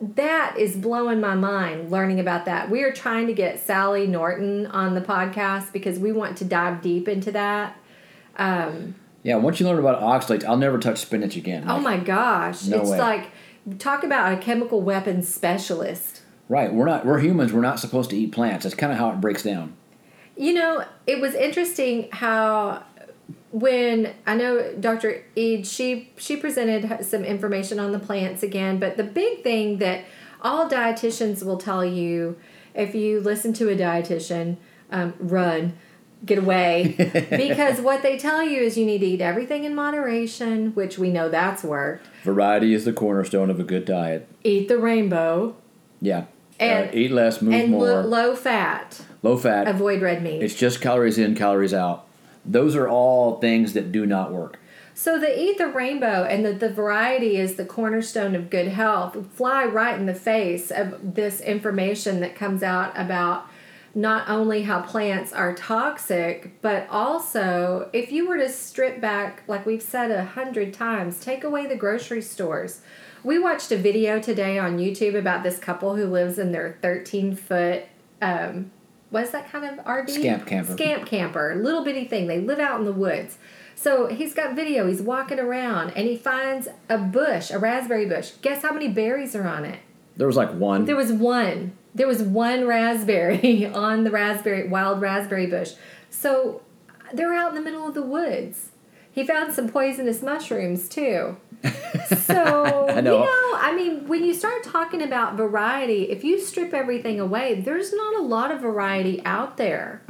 [0.00, 2.70] that is blowing my mind learning about that.
[2.70, 6.82] We are trying to get Sally Norton on the podcast because we want to dive
[6.82, 7.76] deep into that.
[8.36, 11.64] Um, Yeah, once you learn about oxalates, I'll never touch spinach again.
[11.66, 12.64] oh my gosh.
[12.66, 12.98] No it's way.
[12.98, 13.30] like
[13.78, 16.22] talk about a chemical weapons specialist.
[16.48, 17.06] Right, we're not.
[17.06, 17.52] We're humans.
[17.52, 18.64] We're not supposed to eat plants.
[18.64, 19.74] That's kind of how it breaks down.
[20.36, 22.82] You know, it was interesting how
[23.52, 25.24] when I know Dr.
[25.36, 30.04] Ede, she she presented some information on the plants again, but the big thing that
[30.42, 32.36] all dietitians will tell you
[32.74, 34.56] if you listen to a dietitian,
[34.90, 35.76] um, run,
[36.24, 36.94] get away,
[37.30, 41.10] because what they tell you is you need to eat everything in moderation, which we
[41.10, 42.06] know that's worked.
[42.24, 44.26] Variety is the cornerstone of a good diet.
[44.44, 45.56] Eat the rainbow
[46.00, 46.24] Yeah.
[46.58, 49.00] And- uh, eat less, move and more, lo- low fat.
[49.22, 49.66] low fat.
[49.66, 50.42] Avoid red meat.
[50.42, 52.06] It's just calories in, calories out.
[52.44, 54.58] Those are all things that do not work.
[54.92, 59.16] So the eat the rainbow and the, the variety is the cornerstone of good health.
[59.32, 63.46] Fly right in the face of this information that comes out about
[63.94, 69.66] not only how plants are toxic, but also if you were to strip back, like
[69.66, 72.80] we've said a hundred times, take away the grocery stores.
[73.22, 77.36] We watched a video today on YouTube about this couple who lives in their 13
[77.36, 77.84] foot,
[78.22, 78.70] um,
[79.10, 80.10] what's that kind of RV?
[80.10, 80.72] Scamp camper.
[80.72, 82.26] Scamp camper, little bitty thing.
[82.26, 83.38] They live out in the woods.
[83.74, 84.86] So he's got video.
[84.86, 88.32] He's walking around and he finds a bush, a raspberry bush.
[88.42, 89.80] Guess how many berries are on it?
[90.16, 90.84] There was like one.
[90.84, 91.72] There was one.
[91.94, 95.72] There was one raspberry on the raspberry wild raspberry bush.
[96.08, 96.62] So
[97.12, 98.70] they're out in the middle of the woods.
[99.12, 101.36] He found some poisonous mushrooms too.
[102.16, 103.18] So I know.
[103.18, 107.60] you know, I mean, when you start talking about variety, if you strip everything away,
[107.60, 110.02] there's not a lot of variety out there.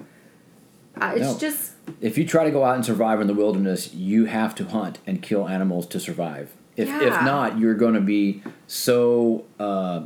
[1.01, 1.39] Uh, it's No.
[1.39, 4.65] just if you try to go out and survive in the wilderness, you have to
[4.67, 6.53] hunt and kill animals to survive.
[6.77, 10.03] If, if not, you're going to be so, uh,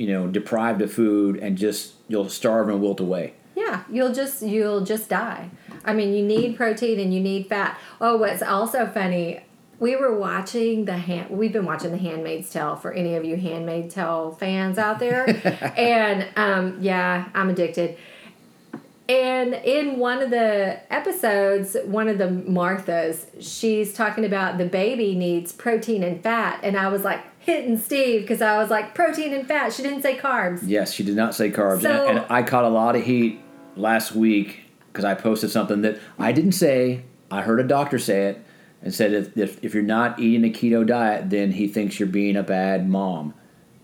[0.00, 3.34] you know, deprived of food and just you'll starve and wilt away.
[3.54, 5.50] Yeah, you'll just you'll just die.
[5.84, 7.78] I mean, you need protein and you need fat.
[8.00, 9.44] Oh, what's also funny,
[9.78, 11.28] we were watching the hand.
[11.28, 15.28] We've been watching The Handmaid's Tale for any of you Handmaid's Tale fans out there,
[15.76, 17.98] and um, yeah, I'm addicted.
[19.06, 25.14] And in one of the episodes, one of the Marthas, she's talking about the baby
[25.14, 29.32] needs protein and fat, and I was like hitting Steve because I was like protein
[29.34, 29.72] and fat.
[29.72, 30.60] She didn't say carbs.
[30.62, 31.82] Yes, she did not say carbs.
[31.82, 33.40] So- and, and I caught a lot of heat
[33.76, 34.60] last week
[34.92, 37.02] because I posted something that I didn't say.
[37.30, 38.44] I heard a doctor say it
[38.82, 42.08] and said if, if, if you're not eating a keto diet, then he thinks you're
[42.08, 43.34] being a bad mom.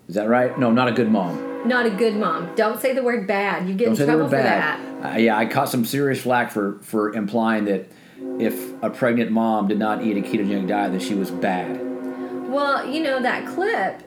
[0.09, 0.57] Is that right?
[0.59, 1.67] No, not a good mom.
[1.69, 2.55] Not a good mom.
[2.55, 3.69] Don't say the word bad.
[3.69, 4.81] You get Don't in trouble for bad.
[5.03, 5.15] that.
[5.15, 7.91] Uh, yeah, I caught some serious flack for, for implying that
[8.39, 11.81] if a pregnant mom did not eat a ketogenic diet, that she was bad.
[12.47, 14.03] Well, you know that clip,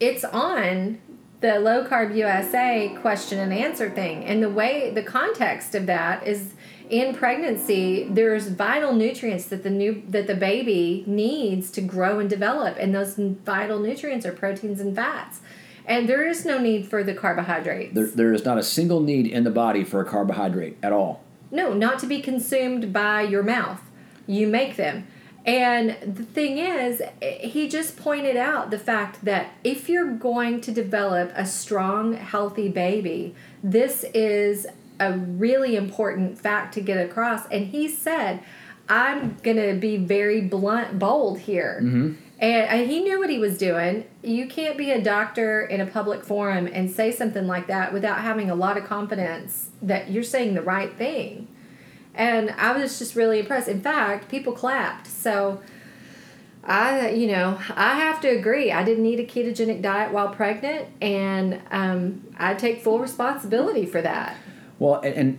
[0.00, 1.00] it's on
[1.40, 4.24] the low carb USA question and answer thing.
[4.24, 6.54] And the way the context of that is
[6.90, 12.30] in pregnancy, there's vital nutrients that the new that the baby needs to grow and
[12.30, 15.40] develop, and those vital nutrients are proteins and fats.
[15.84, 17.94] And there is no need for the carbohydrates.
[17.94, 21.22] There, there is not a single need in the body for a carbohydrate at all.
[21.52, 23.80] No, not to be consumed by your mouth.
[24.26, 25.06] You make them.
[25.46, 30.72] And the thing is, he just pointed out the fact that if you're going to
[30.72, 34.66] develop a strong, healthy baby, this is
[34.98, 37.46] a really important fact to get across.
[37.48, 38.42] And he said,
[38.88, 41.80] I'm going to be very blunt, bold here.
[41.80, 42.14] Mm-hmm.
[42.38, 44.04] And, and he knew what he was doing.
[44.22, 48.20] You can't be a doctor in a public forum and say something like that without
[48.20, 51.48] having a lot of confidence that you're saying the right thing.
[52.16, 53.68] And I was just really impressed.
[53.68, 55.06] In fact, people clapped.
[55.06, 55.60] So
[56.66, 58.72] I, you know, I have to agree.
[58.72, 64.02] I didn't eat a ketogenic diet while pregnant, and um, I take full responsibility for
[64.02, 64.36] that.
[64.80, 65.38] Well, and, and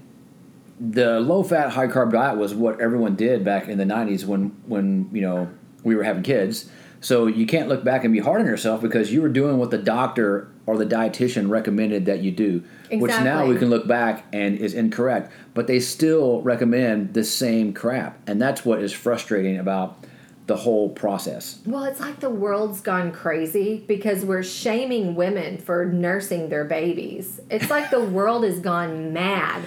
[0.80, 4.56] the low fat, high carb diet was what everyone did back in the '90s when
[4.68, 5.50] when you know
[5.84, 6.70] we were having kids.
[7.02, 9.70] So you can't look back and be hard on yourself because you were doing what
[9.70, 14.26] the doctor or the dietitian recommended that you do, which now we can look back
[14.34, 15.32] and is incorrect.
[15.54, 20.06] But they still recommend the same crap, and that's what is frustrating about
[20.48, 21.60] the whole process.
[21.66, 27.42] Well, it's like the world's gone crazy because we're shaming women for nursing their babies.
[27.52, 29.64] It's like the world has gone mad.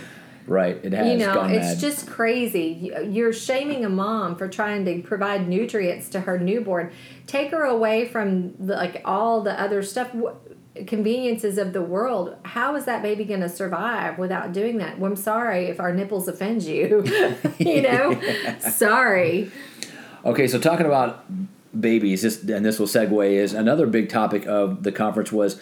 [0.47, 0.81] Right?
[0.83, 1.79] It has you know, it's mad.
[1.79, 2.79] just crazy.
[2.81, 6.91] You- You're shaming a mom for trying to provide nutrients to her newborn.
[7.27, 10.11] Take her away from the, like all the other stuff,
[10.87, 12.37] conveniences of the world.
[12.45, 14.99] How is that baby going to survive without doing that?
[14.99, 17.05] Well, I'm sorry if our nipples offend you.
[17.59, 18.21] you know,
[18.61, 19.51] sorry.
[20.25, 21.25] Okay, so talking about
[21.79, 25.61] babies, this, and this will segue is another big topic of the conference was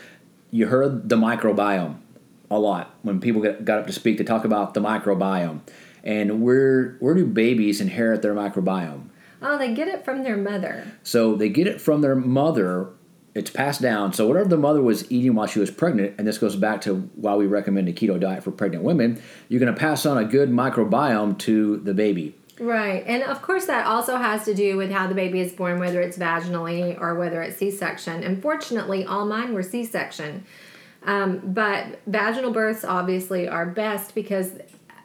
[0.50, 1.96] you heard the microbiome
[2.50, 5.60] a lot when people get, got up to speak to talk about the microbiome,
[6.02, 9.08] and where where do babies inherit their microbiome?
[9.40, 10.90] Oh, they get it from their mother.
[11.02, 12.88] So they get it from their mother.
[13.38, 14.12] It's passed down.
[14.12, 17.08] So whatever the mother was eating while she was pregnant, and this goes back to
[17.14, 20.24] why we recommend a keto diet for pregnant women, you're going to pass on a
[20.24, 22.34] good microbiome to the baby.
[22.58, 23.04] Right.
[23.06, 26.00] And of course, that also has to do with how the baby is born, whether
[26.00, 28.24] it's vaginally or whether it's C section.
[28.24, 30.44] Unfortunately, all mine were C section.
[31.04, 34.58] Um, but vaginal births obviously are best because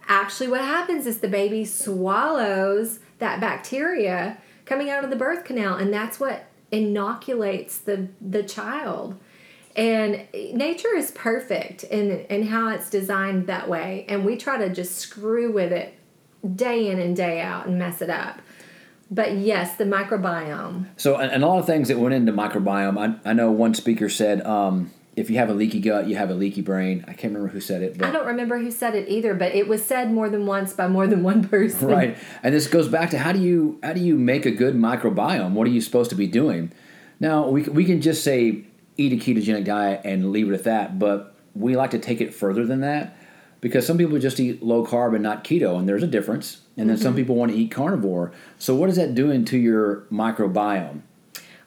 [0.07, 5.75] actually, what happens is the baby swallows that bacteria coming out of the birth canal,
[5.75, 9.15] and that's what inoculates the, the child.
[9.75, 14.05] And nature is perfect in, in how it's designed that way.
[14.09, 15.93] And we try to just screw with it
[16.55, 18.41] day in and day out and mess it up.
[19.09, 20.87] But yes, the microbiome.
[20.97, 22.97] So, and, a lot of things that went into microbiome.
[22.97, 26.29] I, I know one speaker said, um, if you have a leaky gut, you have
[26.29, 27.05] a leaky brain.
[27.07, 29.53] I can't remember who said it, but I don't remember who said it either, but
[29.53, 31.87] it was said more than once by more than one person.
[31.87, 32.17] right.
[32.41, 35.51] And this goes back to how do you how do you make a good microbiome?
[35.51, 36.71] What are you supposed to be doing?
[37.19, 38.63] Now we we can just say
[38.97, 42.33] eat a ketogenic diet and leave it at that, but we like to take it
[42.33, 43.15] further than that
[43.61, 46.61] because some people just eat low carb and not keto, and there's a difference.
[46.75, 47.17] And then some mm-hmm.
[47.17, 48.31] people want to eat carnivore.
[48.57, 51.01] So what is that doing to your microbiome?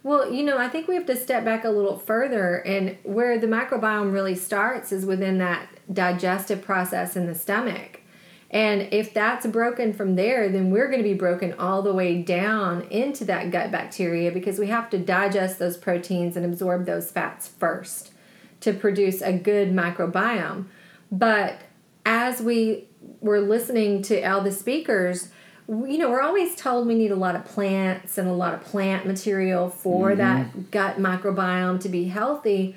[0.07, 3.41] Well, you know, I think we have to step back a little further, and where
[3.41, 8.03] the microbiome really starts is within that digestive process in the stomach.
[8.49, 12.23] And if that's broken from there, then we're going to be broken all the way
[12.23, 17.11] down into that gut bacteria because we have to digest those proteins and absorb those
[17.11, 18.13] fats first
[18.61, 20.67] to produce a good microbiome.
[21.11, 21.63] But
[22.05, 22.85] as we
[23.21, 25.31] were listening to all the speakers,
[25.69, 28.63] you know, we're always told we need a lot of plants and a lot of
[28.63, 30.19] plant material for mm-hmm.
[30.19, 32.77] that gut microbiome to be healthy.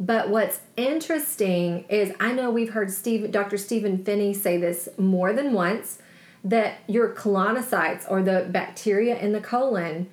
[0.00, 3.58] But what's interesting is I know we've heard Steve, Dr.
[3.58, 5.98] Stephen Phinney say this more than once
[6.42, 10.08] that your colonocytes or the bacteria in the colon,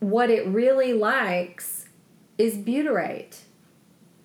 [0.00, 1.86] what it really likes
[2.36, 3.38] is butyrate.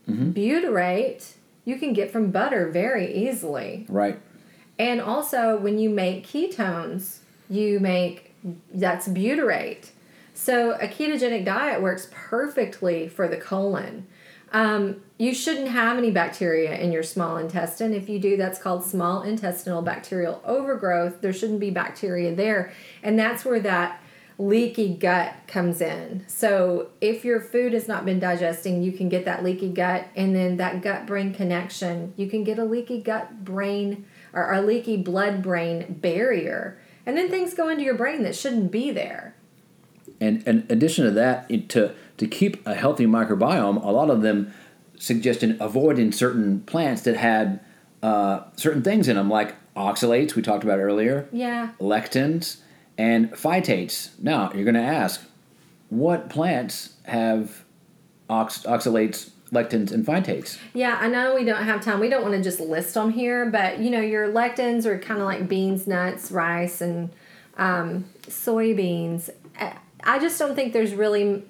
[0.10, 0.32] Mm-hmm.
[0.32, 1.36] Butyrate
[1.68, 3.86] you can get from butter very easily.
[3.90, 4.18] Right.
[4.80, 7.18] And also, when you make ketones,
[7.50, 8.34] you make
[8.74, 9.90] that's butyrate.
[10.34, 14.06] So, a ketogenic diet works perfectly for the colon.
[14.54, 17.94] Um, you shouldn't have any bacteria in your small intestine.
[17.94, 21.22] If you do, that's called small intestinal bacterial overgrowth.
[21.22, 22.72] There shouldn't be bacteria there.
[23.02, 24.00] And that's where that
[24.38, 26.24] leaky gut comes in.
[26.28, 30.36] So, if your food has not been digesting, you can get that leaky gut, and
[30.36, 34.98] then that gut brain connection, you can get a leaky gut brain or a leaky
[34.98, 36.80] blood brain barrier.
[37.08, 39.34] And then things go into your brain that shouldn't be there.
[40.22, 44.52] And in addition to that, to to keep a healthy microbiome, a lot of them
[44.98, 47.60] suggested avoiding certain plants that had
[48.04, 51.70] uh, certain things in them, like oxalates we talked about earlier, Yeah.
[51.80, 52.58] lectins,
[52.98, 54.10] and phytates.
[54.20, 55.24] Now you're going to ask,
[55.90, 57.64] what plants have
[58.30, 60.58] ox- oxalates lectins and phytates.
[60.74, 62.00] Yeah, I know we don't have time.
[62.00, 65.20] We don't want to just list them here, but you know, your lectins are kind
[65.20, 67.10] of like beans, nuts, rice, and
[67.58, 69.30] um, soybeans.
[69.60, 71.44] I- I just don't think there's really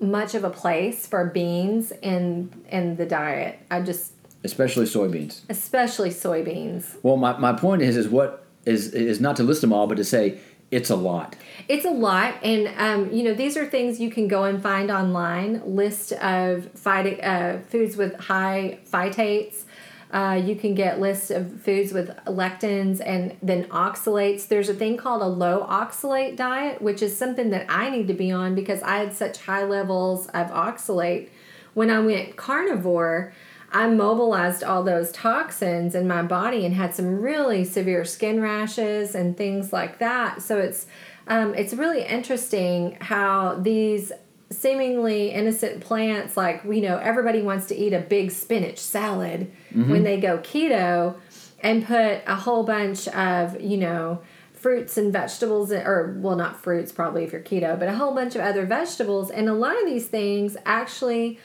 [0.00, 3.58] much of a place for beans in in the diet.
[3.70, 5.42] I just, Especially soybeans.
[5.48, 6.96] especially soybeans.
[7.02, 9.96] Well, my, my point is is what is is not to list them all, but
[9.98, 10.38] to say
[10.70, 11.36] it's a lot.
[11.68, 14.90] It's a lot, and um, you know these are things you can go and find
[14.90, 15.62] online.
[15.64, 19.64] List of phytic, uh, foods with high phytates.
[20.12, 24.48] Uh, you can get lists of foods with lectins and then oxalates.
[24.48, 28.14] There's a thing called a low oxalate diet, which is something that I need to
[28.14, 31.28] be on because I had such high levels of oxalate.
[31.74, 33.32] When I went carnivore,
[33.72, 39.14] I mobilized all those toxins in my body and had some really severe skin rashes
[39.14, 40.42] and things like that.
[40.42, 40.86] So it's
[41.28, 44.10] um, it's really interesting how these
[44.50, 49.52] seemingly innocent plants, like you know, everybody wants to eat a big spinach salad
[49.88, 51.14] when they go keto,
[51.60, 54.20] and put a whole bunch of you know
[54.52, 58.34] fruits and vegetables or well not fruits probably if you're keto but a whole bunch
[58.34, 61.38] of other vegetables and a lot of these things actually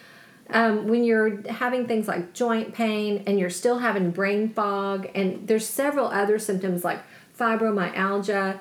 [0.51, 5.47] um, when you're having things like joint pain and you're still having brain fog and
[5.47, 7.01] there's several other symptoms like
[7.37, 8.59] fibromyalgia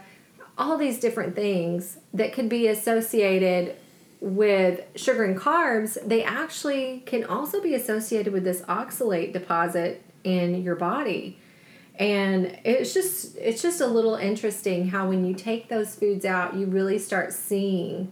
[0.57, 3.77] all these different things that could be associated
[4.21, 10.63] with sugar and carbs they actually can also be associated with this oxalate deposit in
[10.63, 11.39] your body.
[11.97, 16.57] And it's just it's just a little interesting how when you take those foods out
[16.57, 18.11] you really start seeing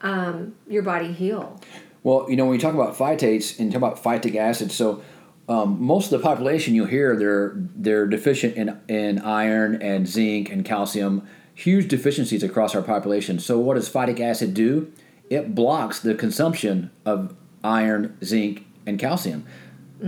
[0.00, 1.60] um, your body heal
[2.08, 5.02] Well, you know, when you talk about phytates and talk about phytic acid, so
[5.46, 10.48] um, most of the population you'll hear they're they're deficient in in iron and zinc
[10.48, 13.38] and calcium, huge deficiencies across our population.
[13.38, 14.90] So what does phytic acid do?
[15.28, 19.44] It blocks the consumption of iron, zinc, and calcium.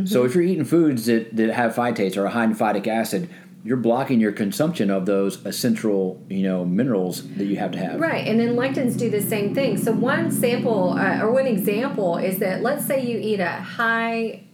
[0.06, 3.28] So if you're eating foods that, that have phytates or are high in phytic acid,
[3.62, 8.00] you're blocking your consumption of those essential, you know, minerals that you have to have.
[8.00, 9.76] Right, and then lectins do the same thing.
[9.76, 14.44] So one sample uh, or one example is that let's say you eat a high,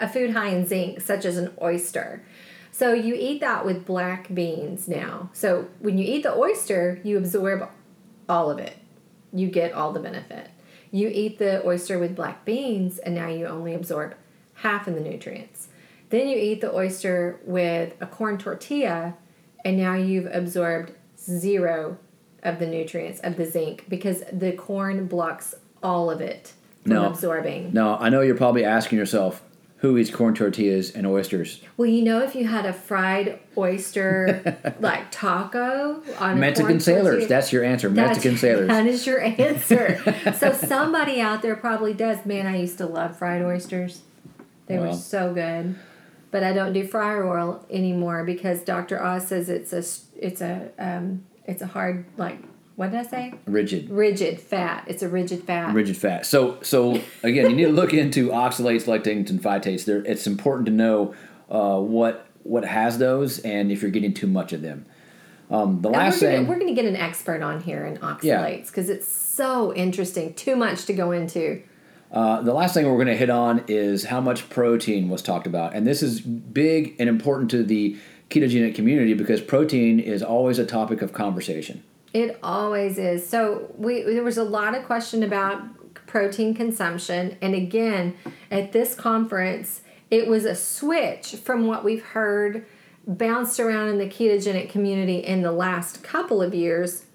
[0.00, 2.24] a food high in zinc, such as an oyster.
[2.70, 5.30] So you eat that with black beans now.
[5.32, 7.68] So when you eat the oyster, you absorb
[8.28, 8.76] all of it.
[9.32, 10.50] You get all the benefit.
[10.90, 14.14] You eat the oyster with black beans, and now you only absorb
[14.54, 15.68] half of the nutrients.
[16.12, 19.14] Then you eat the oyster with a corn tortilla,
[19.64, 21.96] and now you've absorbed zero
[22.42, 27.06] of the nutrients of the zinc because the corn blocks all of it from No.
[27.06, 27.70] absorbing.
[27.72, 29.42] Now, I know you're probably asking yourself,
[29.78, 31.62] who eats corn tortillas and oysters?
[31.78, 37.04] Well, you know, if you had a fried oyster like taco on a Mexican sailors.
[37.22, 37.88] tortilla- That's your answer.
[37.88, 38.68] That's- Mexican sailors.
[38.68, 39.98] That is your answer.
[40.38, 42.26] so somebody out there probably does.
[42.26, 44.02] Man, I used to love fried oysters.
[44.66, 45.74] They were so good.
[46.32, 49.00] But I don't do fryer oil anymore because Dr.
[49.00, 49.84] Oz says it's a
[50.18, 52.38] it's a um, it's a hard like
[52.74, 53.34] what did I say?
[53.46, 53.90] Rigid.
[53.90, 54.84] Rigid fat.
[54.88, 55.74] It's a rigid fat.
[55.74, 56.24] Rigid fat.
[56.24, 59.84] So, so again, you need to look into oxalates, lectins, and phytates.
[59.84, 61.14] There, it's important to know
[61.50, 64.86] uh, what what has those, and if you're getting too much of them.
[65.50, 67.84] Um, the And last we're gonna, thing, we're going to get an expert on here
[67.84, 70.32] in oxalates because it's so interesting.
[70.34, 71.62] Too much to go into.
[72.12, 75.46] Uh, the last thing we're going to hit on is how much protein was talked
[75.46, 77.96] about, and this is big and important to the
[78.28, 81.82] ketogenic community because protein is always a topic of conversation.
[82.12, 83.26] It always is.
[83.26, 85.62] So we there was a lot of question about
[86.06, 88.14] protein consumption, and again,
[88.50, 92.66] at this conference, it was a switch from what we've heard
[93.06, 97.06] bounced around in the ketogenic community in the last couple of years,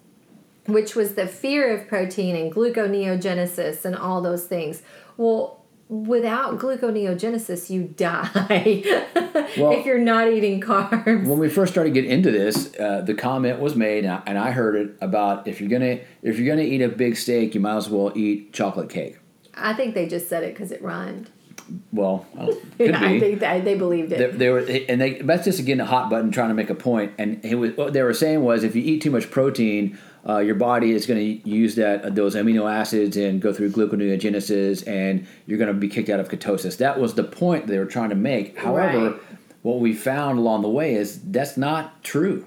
[0.68, 4.82] which was the fear of protein and gluconeogenesis and all those things.
[5.18, 8.84] Well, without gluconeogenesis, you die
[9.58, 11.26] Well- if you're not eating carbs.
[11.26, 14.38] when we first started getting into this, uh, the comment was made, and I, and
[14.38, 17.62] I heard it about if you're gonna if you're gonna eat a big steak, you
[17.62, 19.18] might as well eat chocolate cake.
[19.56, 21.32] I think they just said it because it rhymed.
[21.92, 22.26] Well,
[22.78, 24.18] could I think that they believed it.
[24.18, 26.76] They, they were, and they that's just again a hot button trying to make a
[26.76, 27.14] point.
[27.18, 29.98] And it was what they were saying was if you eat too much protein,
[30.28, 34.86] uh, your body is going to use that those amino acids and go through gluconeogenesis,
[34.88, 36.78] and you're going to be kicked out of ketosis.
[36.78, 38.58] That was the point they were trying to make.
[38.58, 39.22] However, Right.
[39.62, 42.46] what we found along the way is that's not true.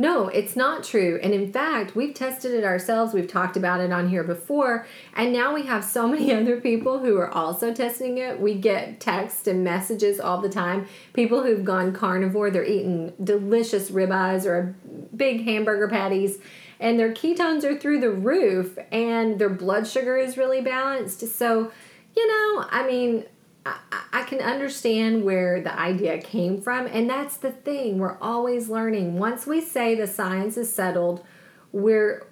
[0.00, 1.18] No, it's not true.
[1.24, 3.12] And in fact, we've tested it ourselves.
[3.12, 4.86] We've talked about it on here before.
[5.16, 8.40] And now we have so many other people who are also testing it.
[8.40, 10.86] We get texts and messages all the time.
[11.14, 14.76] People who've gone carnivore, they're eating delicious ribeyes or
[15.16, 16.38] big hamburger patties,
[16.80, 21.26] and their ketones are through the roof, and their blood sugar is really balanced.
[21.28, 21.70] So,
[22.16, 23.24] you know, I mean,
[23.66, 23.78] I,
[24.12, 27.98] I can understand where the idea came from, and that's the thing.
[27.98, 29.18] We're always learning.
[29.18, 31.24] Once we say the science is settled,
[31.72, 32.26] we're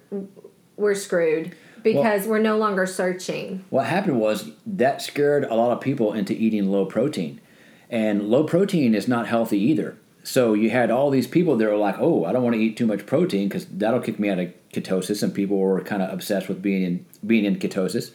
[0.75, 3.65] we're screwed because well, we're no longer searching.
[3.69, 7.41] What happened was that scared a lot of people into eating low protein.
[7.89, 9.97] And low protein is not healthy either.
[10.27, 12.75] So you had all these people that were like, "Oh, I don't want to eat
[12.75, 16.11] too much protein because that'll kick me out of ketosis." And people were kind of
[16.11, 18.11] obsessed with being in being in ketosis.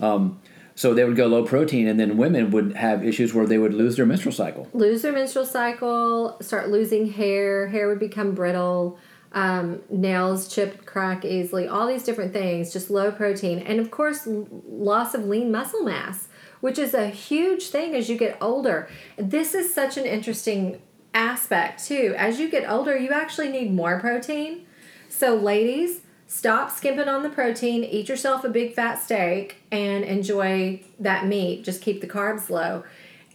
[0.00, 0.40] Um,
[0.74, 3.74] so they would go low protein, and then women would have issues where they would
[3.74, 4.68] lose their menstrual cycle.
[4.72, 7.68] Lose their menstrual cycle, start losing hair.
[7.68, 8.98] Hair would become brittle.
[9.32, 11.68] Um, nails chip, crack easily.
[11.68, 16.28] All these different things, just low protein, and of course, loss of lean muscle mass,
[16.62, 18.88] which is a huge thing as you get older.
[19.18, 20.80] This is such an interesting
[21.14, 22.14] aspect too.
[22.16, 24.66] As you get older, you actually need more protein.
[25.08, 30.82] So, ladies, stop skimping on the protein, eat yourself a big fat steak, and enjoy
[30.98, 31.64] that meat.
[31.64, 32.84] Just keep the carbs low.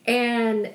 [0.06, 0.74] And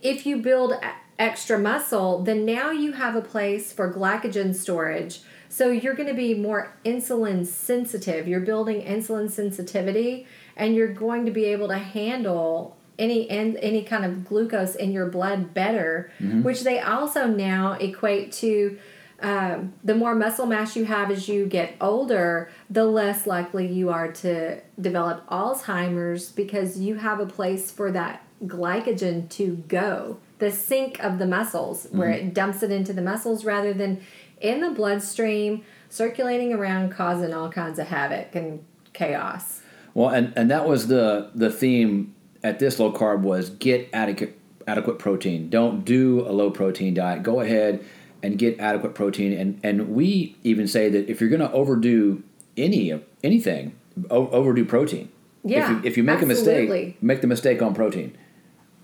[0.00, 0.74] if you build
[1.18, 5.20] extra muscle, then now you have a place for glycogen storage.
[5.50, 8.28] So you're going to be more insulin sensitive.
[8.28, 10.26] You're building insulin sensitivity,
[10.56, 15.06] and you're going to be able to handle any any kind of glucose in your
[15.06, 16.42] blood better, mm-hmm.
[16.42, 18.78] which they also now equate to
[19.20, 23.90] um, the more muscle mass you have as you get older, the less likely you
[23.90, 30.18] are to develop Alzheimer's because you have a place for that glycogen to go.
[30.38, 31.98] The sink of the muscles, mm-hmm.
[31.98, 34.00] where it dumps it into the muscles rather than
[34.40, 39.62] in the bloodstream, circulating around, causing all kinds of havoc and chaos.
[39.94, 44.38] Well, and, and that was the the theme at this low carb was get adequate
[44.66, 45.48] adequate protein.
[45.48, 47.22] Don't do a low protein diet.
[47.22, 47.84] Go ahead
[48.22, 49.32] and get adequate protein.
[49.32, 52.22] And, and we even say that if you're going to overdo
[52.56, 53.74] any anything,
[54.10, 55.10] o- overdo protein.
[55.44, 55.64] Yeah.
[55.64, 56.58] If you, if you make absolutely.
[56.58, 58.16] a mistake, make the mistake on protein.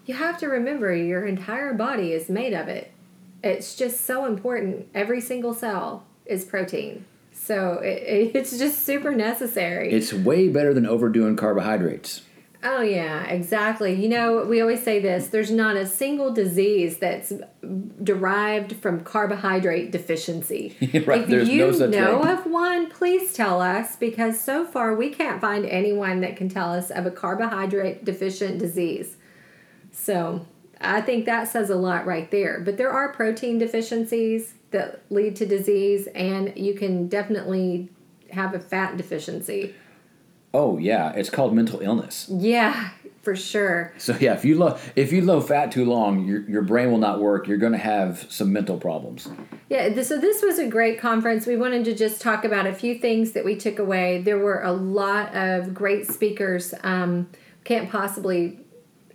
[0.07, 2.91] You have to remember your entire body is made of it.
[3.43, 4.89] It's just so important.
[4.95, 7.05] Every single cell is protein.
[7.33, 9.93] So it, it's just super necessary.
[9.93, 12.23] It's way better than overdoing carbohydrates.
[12.67, 13.93] Oh, yeah, exactly.
[13.93, 17.33] You know, we always say this there's not a single disease that's
[18.03, 20.75] derived from carbohydrate deficiency.
[21.07, 22.33] right, if there's you no know thing.
[22.33, 26.73] of one, please tell us because so far we can't find anyone that can tell
[26.73, 29.19] us of a carbohydrate deficient disease.
[29.93, 30.47] So
[30.81, 32.61] I think that says a lot right there.
[32.61, 37.91] But there are protein deficiencies that lead to disease, and you can definitely
[38.31, 39.75] have a fat deficiency.
[40.55, 42.29] Oh yeah, it's called mental illness.
[42.31, 42.91] Yeah,
[43.23, 43.93] for sure.
[43.99, 46.99] So yeah, if you low if you low fat too long, your your brain will
[46.99, 47.49] not work.
[47.49, 49.29] You're going to have some mental problems.
[49.69, 51.45] Yeah, this, so this was a great conference.
[51.47, 54.23] We wanted to just talk about a few things that we took away.
[54.23, 56.73] There were a lot of great speakers.
[56.85, 57.29] Um,
[57.65, 58.61] can't possibly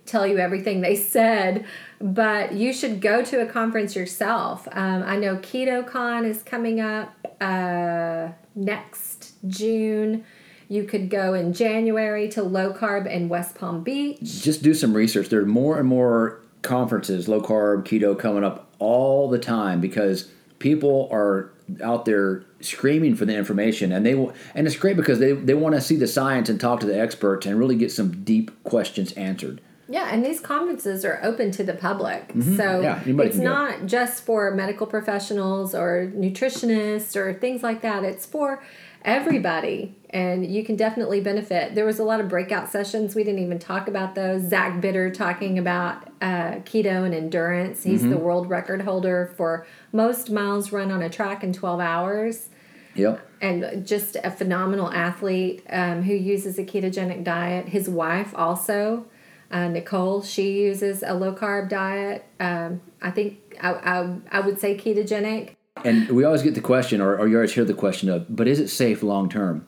[0.04, 1.64] tell you everything they said,
[2.02, 4.68] but you should go to a conference yourself.
[4.72, 10.26] Um, I know KetoCon is coming up uh, next June.
[10.70, 14.20] You could go in January to low carb in West Palm Beach.
[14.22, 15.28] Just do some research.
[15.28, 20.30] There are more and more conferences, low carb, keto, coming up all the time because
[20.60, 21.50] people are
[21.82, 25.54] out there screaming for the information and they will and it's great because they, they
[25.54, 28.50] want to see the science and talk to the experts and really get some deep
[28.64, 29.60] questions answered
[29.90, 32.28] yeah, and these conferences are open to the public.
[32.28, 32.56] Mm-hmm.
[32.56, 38.04] So yeah, it's not just for medical professionals or nutritionists or things like that.
[38.04, 38.62] It's for
[39.04, 41.74] everybody and you can definitely benefit.
[41.74, 43.14] There was a lot of breakout sessions.
[43.14, 44.42] We didn't even talk about those.
[44.42, 47.84] Zach Bitter talking about uh, keto and endurance.
[47.84, 48.10] He's mm-hmm.
[48.10, 52.48] the world record holder for most miles run on a track in 12 hours.
[52.96, 53.26] Yep.
[53.40, 57.68] And just a phenomenal athlete um, who uses a ketogenic diet.
[57.68, 59.06] His wife also
[59.50, 62.24] uh, nicole she uses a low carb diet.
[62.38, 67.00] Um, i think I, I, I would say ketogenic and we always get the question,
[67.00, 69.66] or, or you always hear the question of, but is it safe long term?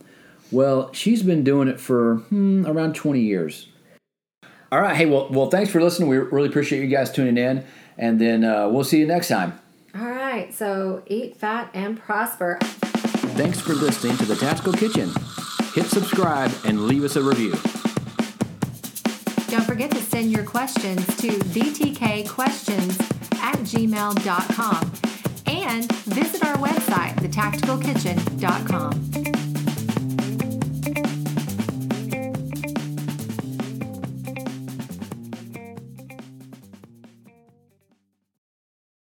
[0.51, 3.69] Well, she's been doing it for hmm, around 20 years.
[4.71, 4.97] All right.
[4.97, 6.09] Hey, well, well, thanks for listening.
[6.09, 7.65] We really appreciate you guys tuning in.
[7.99, 9.59] And then uh, we'll see you next time.
[9.95, 10.53] All right.
[10.53, 12.59] So eat fat and prosper.
[12.61, 15.11] Thanks for listening to The Tactical Kitchen.
[15.75, 17.53] Hit subscribe and leave us a review.
[19.51, 23.01] Don't forget to send your questions to dtkquestions
[23.37, 25.12] at gmail.com
[25.53, 29.42] and visit our website, thetacticalkitchen.com.